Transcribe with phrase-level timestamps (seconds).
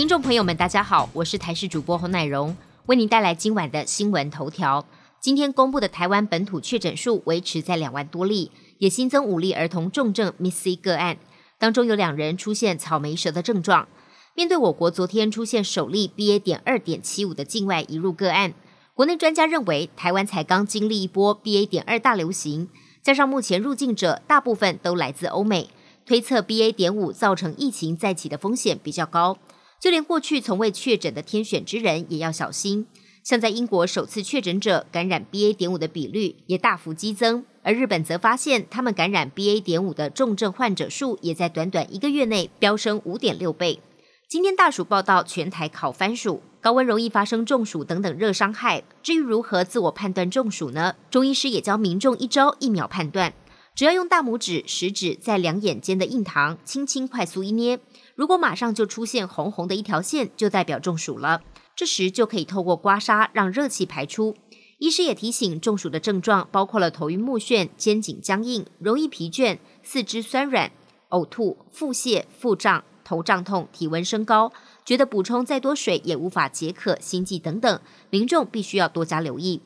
[0.00, 4.86] 听众朋友们，大家好，我是台视主播洪乃荣，为您带来今晚的新闻头条。
[5.20, 11.18] 今天公布的台湾本土确诊数维持在两万多例，也新增五例儿童重症 MIS-C 个案，
[11.58, 13.86] 当中有两人出现草莓舌的症状。
[14.34, 16.38] 面对我国昨天出现首例 BA.
[16.38, 18.54] 点二点七五的境外移入个案，
[18.94, 21.66] 国内专家认为台湾才刚经历一波 BA.
[21.66, 22.70] 点二大流行，
[23.02, 25.68] 加上目前入境者大部分都来自欧美，
[26.06, 26.72] 推测 BA.
[26.72, 29.36] 点五造成疫情再起的风险比较高。
[29.80, 32.86] 就连过去从未确诊的天选之人也要小心。
[33.24, 35.54] 像在英国，首次确诊者感染 BA.
[35.54, 39.60] 点五的比率也大幅激增，而日本则发现他们感染 BA.
[39.62, 43.80] 点五的重症患者数也在短短一个月内飙升五点六倍。
[44.28, 48.84] 今天大暑报道，全台烤番薯，高温容易发生中暑等等热伤害。
[49.02, 50.94] 至于如何自我判断中暑呢？
[51.10, 53.34] 中医师也教民众一招一秒判断，
[53.74, 57.80] 只要用大拇指、食指在两眼间的印堂轻轻快速一捏，
[58.20, 61.40] 如果马上就出现红红的一条线，就代表中暑了。
[61.74, 64.36] 这时就可以透过刮痧让热气排出。
[64.76, 70.70] 医师也提醒，中暑的症状包括了头晕目眩、肩颈僵硬、容易疲倦、四肢酸软、
[71.08, 72.84] 呕吐、腹泻、腹胀。
[73.02, 74.52] 头胀痛、体温升高，
[74.84, 79.62] 觉得补充再多水也无法解渴、心悸等等，民众必须要多加留意。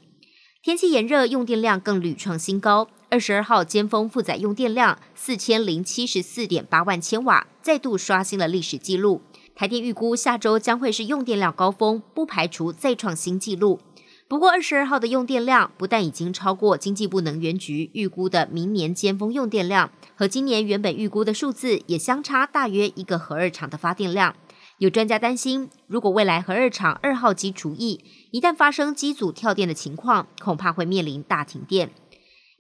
[0.63, 2.89] 天气炎热，用电量更屡创新高。
[3.15, 9.23] 二十二号尖峰负载用电量四千零七十四点八万千瓦，再度刷新了历史纪录。
[9.55, 13.79] 台电预估下周将会是用电量高峰，不排除再创新纪录。
[14.27, 24.35] 不过，二十二号的用电量不但已经超过经济部能源局预估的明年尖峰用电量，和今年原本预估的数字也相差大约一个核二厂的发电量。
[24.79, 28.01] 有专家担心，如果未来核二厂二号机除役，
[28.33, 31.93] 一旦发生机组跳电的情况，恐怕会面临大停电。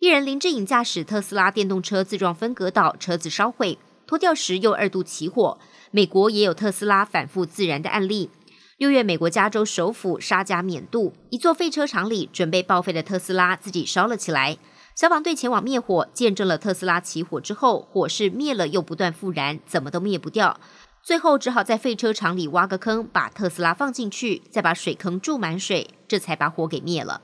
[0.04, 5.58] 艺人林志颖驾驶特斯拉电动车自撞分隔岛，车子烧毁，脱掉时又二度起火。
[5.92, 8.28] 美国也有特斯拉反复自燃的案例。
[8.76, 14.58] 六月，美国加州首府沙加缅度一座废车厂里，准备报废的特斯拉自己烧了起来。
[14.94, 20.60] 消防队前往灭火，见证了特斯拉起火之后，火势灭了又不断复燃，怎么都灭不掉。
[21.02, 27.22] 最后只好在废车厂里挖个坑，把特斯拉放进去，再把水坑注满水，这才把火给灭了。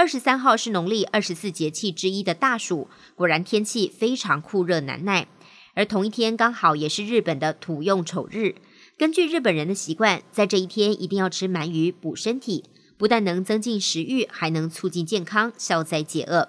[0.00, 5.28] 二十三号是农历二十四节气之一的大暑，果然天气非常酷热难耐。
[5.74, 8.54] 而同一天刚好也是日本的土用丑日。
[8.96, 12.64] 根据日本人的习惯，在这一天一定要吃鳗鱼补身体，
[12.96, 16.48] 不但能增进食欲，还能促进健康，消灾解厄。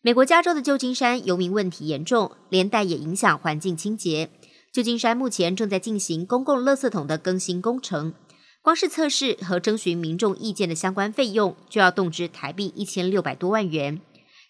[0.00, 4.30] 美国加州的旧金山游民问题严重，连带也影响环境清洁。
[4.72, 8.14] 旧金山目前正在进行公共垃圾桶的更新工程，
[8.62, 14.00] 光是测试和征询民众意见的相关费用就要动至台币一千六百多万元。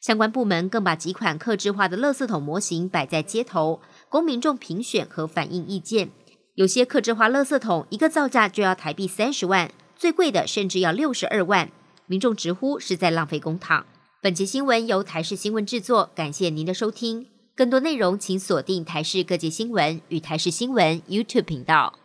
[0.03, 3.81] 相关部门更把几款客制化的垃圾桶模型摆在街头，
[4.11, 6.11] 供民众评选和反映意见。
[6.56, 11.71] 有些客制化垃圾桶一个造价就要台币三十万，最贵的甚至要六十二万，
[12.06, 13.84] 民众直呼是在浪费公帑。
[14.21, 17.29] 本节新闻由台视新闻制作，感谢您的收听。
[17.56, 22.02] 更多内容请锁定台视各界新闻与台视新闻 YouTube 频道。